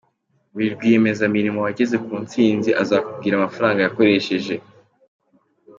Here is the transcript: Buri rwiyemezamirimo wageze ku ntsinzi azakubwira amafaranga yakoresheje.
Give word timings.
Buri 0.53 0.67
rwiyemezamirimo 0.75 1.59
wageze 1.65 1.95
ku 2.05 2.11
ntsinzi 2.25 2.69
azakubwira 2.81 3.33
amafaranga 3.35 3.79
yakoresheje. 3.81 4.53